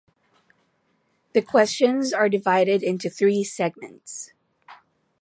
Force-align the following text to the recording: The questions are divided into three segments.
The 1.33 1.43
questions 1.43 2.11
are 2.11 2.27
divided 2.27 2.81
into 2.81 3.07
three 3.07 3.43
segments. 3.43 4.31